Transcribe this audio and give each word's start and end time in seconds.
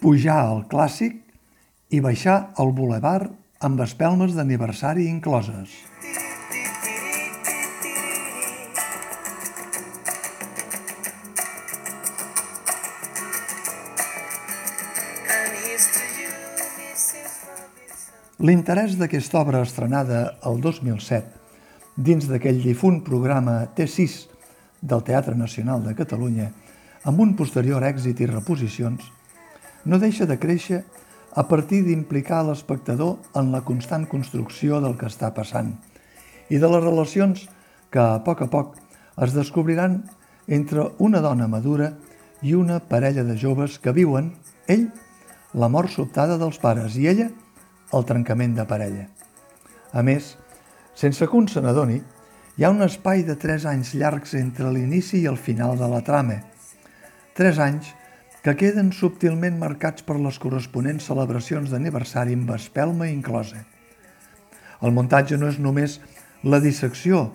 pujar 0.00 0.40
al 0.40 0.64
Clàssic 0.70 1.20
i 1.92 2.00
baixar 2.00 2.54
al 2.56 2.72
Boulevard 2.72 3.30
amb 3.60 3.80
espelmes 3.84 4.32
d'aniversari 4.36 5.06
incloses. 5.10 5.68
L'interès 18.40 18.94
d'aquesta 18.96 19.42
obra 19.42 19.60
estrenada 19.60 20.20
el 20.48 20.62
2007 20.64 22.00
dins 22.00 22.24
d'aquell 22.24 22.62
difunt 22.64 23.02
programa 23.04 23.66
T6 23.76 24.14
del 24.80 25.02
Teatre 25.04 25.36
Nacional 25.36 25.84
de 25.84 25.92
Catalunya 25.98 26.46
amb 27.04 27.20
un 27.20 27.34
posterior 27.36 27.84
èxit 27.84 28.22
i 28.24 28.28
reposicions, 28.30 29.04
no 29.84 29.98
deixa 29.98 30.26
de 30.26 30.38
créixer 30.38 30.82
a 31.36 31.46
partir 31.48 31.84
d'implicar 31.86 32.42
l'espectador 32.46 33.18
en 33.38 33.52
la 33.54 33.62
constant 33.62 34.06
construcció 34.10 34.80
del 34.82 34.96
que 34.98 35.08
està 35.08 35.30
passant 35.34 35.76
i 36.50 36.58
de 36.58 36.68
les 36.68 36.84
relacions 36.84 37.46
que 37.90 38.02
a 38.02 38.20
poc 38.26 38.42
a 38.42 38.48
poc 38.50 38.74
es 39.24 39.34
descobriran 39.34 40.02
entre 40.48 40.90
una 40.98 41.22
dona 41.22 41.46
madura 41.48 41.92
i 42.42 42.54
una 42.58 42.80
parella 42.80 43.22
de 43.24 43.36
joves 43.38 43.78
que 43.78 43.92
viuen, 43.94 44.32
ell, 44.66 44.88
la 45.54 45.68
mort 45.68 45.92
sobtada 45.92 46.38
dels 46.40 46.58
pares 46.58 46.96
i 46.96 47.06
ella, 47.10 47.28
el 47.94 48.06
trencament 48.06 48.56
de 48.56 48.66
parella. 48.66 49.06
A 49.92 50.02
més, 50.06 50.36
sense 50.94 51.26
que 51.26 51.36
un 51.36 51.48
se 51.50 51.62
n'adoni, 51.62 52.00
hi 52.56 52.64
ha 52.64 52.70
un 52.70 52.82
espai 52.86 53.22
de 53.26 53.36
tres 53.38 53.66
anys 53.66 53.94
llargs 53.94 54.34
entre 54.38 54.70
l'inici 54.72 55.20
i 55.22 55.28
el 55.30 55.38
final 55.38 55.78
de 55.78 55.88
la 55.90 56.02
trama. 56.06 56.40
Tres 57.34 57.58
anys 57.62 57.94
que 58.44 58.56
queden 58.56 58.92
subtilment 58.96 59.58
marcats 59.60 60.04
per 60.06 60.16
les 60.18 60.38
corresponents 60.40 61.06
celebracions 61.10 61.70
d'aniversari 61.70 62.36
amb 62.38 62.52
espelma 62.56 63.10
inclosa. 63.12 63.64
El 64.80 64.96
muntatge 64.96 65.36
no 65.36 65.50
és 65.52 65.58
només 65.60 65.98
la 66.42 66.60
dissecció 66.60 67.26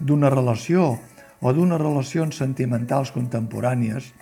d'una 0.00 0.30
relació 0.32 0.94
o 1.40 1.52
d'unes 1.52 1.80
relacions 1.80 2.38
sentimentals 2.40 3.12
contemporànies, 3.12 4.12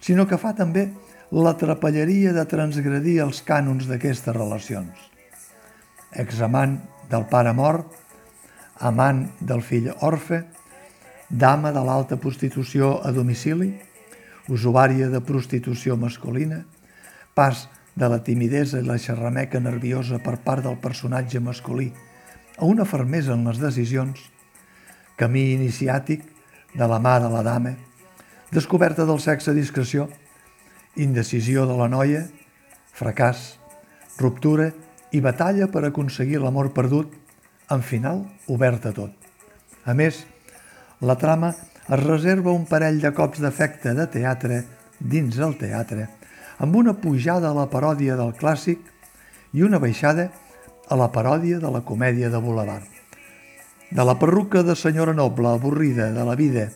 sinó 0.00 0.26
que 0.30 0.38
fa 0.38 0.54
també 0.54 0.88
la 1.32 1.56
trapelleria 1.58 2.34
de 2.36 2.44
transgredir 2.46 3.18
els 3.24 3.42
cànons 3.46 3.88
d'aquestes 3.90 4.36
relacions 4.36 5.12
examant 6.12 6.78
del 7.10 7.24
pare 7.30 7.52
mort, 7.52 7.86
amant 8.80 9.24
del 9.40 9.62
fill 9.62 9.90
orfe, 10.00 10.42
dama 11.28 11.72
de 11.72 11.80
l'alta 11.84 12.18
prostitució 12.20 12.98
a 13.04 13.12
domicili, 13.12 13.72
usuària 14.48 15.08
de 15.12 15.20
prostitució 15.20 15.96
masculina, 15.96 16.64
pas 17.34 17.68
de 17.94 18.08
la 18.08 18.22
timidesa 18.24 18.80
i 18.80 18.86
la 18.86 18.98
xerrameca 18.98 19.60
nerviosa 19.60 20.18
per 20.24 20.38
part 20.44 20.64
del 20.64 20.78
personatge 20.80 21.40
masculí 21.40 21.92
a 22.58 22.64
una 22.64 22.84
fermesa 22.84 23.34
en 23.34 23.44
les 23.48 23.58
decisions, 23.60 24.20
camí 25.16 25.52
iniciàtic 25.54 26.24
de 26.74 26.88
la 26.88 26.98
mà 26.98 27.18
de 27.20 27.30
la 27.32 27.42
dama, 27.42 27.74
descoberta 28.52 29.06
del 29.08 29.20
sexe 29.20 29.50
a 29.52 29.56
discreció, 29.56 30.08
indecisió 30.96 31.66
de 31.66 31.76
la 31.76 31.88
noia, 31.88 32.26
fracàs, 32.92 33.56
ruptura 34.20 34.70
i 35.12 35.20
batalla 35.24 35.68
per 35.72 35.86
aconseguir 35.88 36.40
l'amor 36.40 36.72
perdut, 36.76 37.12
en 37.72 37.82
final 37.82 38.24
obert 38.52 38.84
a 38.86 38.92
tot. 38.92 39.12
A 39.88 39.94
més, 39.96 40.26
la 41.00 41.16
trama 41.16 41.54
es 41.88 42.00
reserva 42.04 42.52
un 42.54 42.64
parell 42.70 43.00
de 43.02 43.10
cops 43.14 43.42
d'efecte 43.42 43.94
de 43.98 44.06
teatre 44.06 44.62
dins 44.98 45.38
el 45.42 45.56
teatre, 45.58 46.06
amb 46.62 46.76
una 46.78 46.94
pujada 46.94 47.50
a 47.50 47.56
la 47.56 47.66
paròdia 47.70 48.16
del 48.16 48.34
clàssic 48.38 48.78
i 49.52 49.64
una 49.66 49.80
baixada 49.82 50.28
a 50.88 50.98
la 50.98 51.08
paròdia 51.10 51.58
de 51.58 51.70
la 51.72 51.82
comèdia 51.82 52.30
de 52.30 52.38
Boulevard. 52.38 52.86
De 53.90 54.04
la 54.06 54.14
perruca 54.18 54.62
de 54.62 54.76
senyora 54.78 55.12
noble 55.12 55.50
avorrida 55.50 56.10
de 56.14 56.24
la 56.24 56.36
vida 56.38 56.68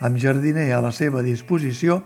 amb 0.00 0.18
jardiner 0.18 0.70
a 0.74 0.80
la 0.82 0.92
seva 0.92 1.22
disposició, 1.22 2.02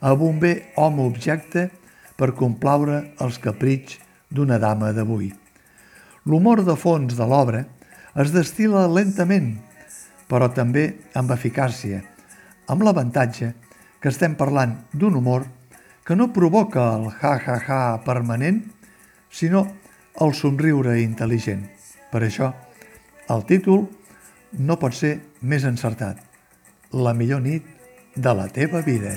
a 0.00 0.14
bomber 0.16 0.72
home 0.76 1.04
objecte 1.04 1.68
per 2.16 2.32
complaure 2.36 3.02
els 3.20 3.38
caprits 3.40 3.98
d'una 4.30 4.58
dama 4.60 4.92
d'avui. 4.96 5.30
L'humor 6.24 6.62
de 6.64 6.76
fons 6.76 7.16
de 7.16 7.26
l'obra 7.26 7.64
es 8.20 8.32
destila 8.32 8.86
lentament, 8.88 9.58
però 10.30 10.48
també 10.54 10.84
amb 11.18 11.32
eficàcia, 11.34 12.00
amb 12.70 12.86
l'avantatge 12.86 13.50
que 14.00 14.08
estem 14.12 14.36
parlant 14.38 14.76
d'un 14.94 15.18
humor 15.18 15.46
que 16.06 16.16
no 16.16 16.30
provoca 16.32 16.86
el 16.94 17.10
ha-ha-ha 17.10 18.00
permanent, 18.06 18.62
sinó 19.30 19.66
el 20.22 20.34
somriure 20.34 20.96
intel·ligent. 21.02 21.66
Per 22.10 22.22
això, 22.26 22.52
el 23.30 23.44
títol 23.46 23.84
no 24.58 24.78
pot 24.78 24.96
ser 24.96 25.12
més 25.42 25.66
encertat. 25.66 26.18
La 26.90 27.14
millor 27.14 27.44
nit 27.44 27.66
de 28.16 28.34
la 28.34 28.48
teva 28.48 28.82
vida. 28.86 29.14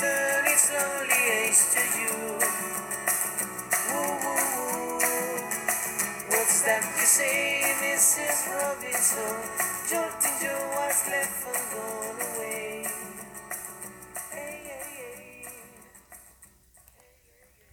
turn 0.00 0.46
its 0.46 0.70
lonely 0.72 1.22
age 1.40 1.62
to 1.74 1.82
you. 2.00 2.19
That 6.70 6.84
you 6.84 7.04
say, 7.04 7.62
Mrs. 7.82 8.46
Robinson? 8.54 9.34
Jolting 9.90 10.36
Joe 10.38 10.70
was 10.78 11.02
left 11.10 11.34
for 11.42 11.58
gone. 11.74 12.29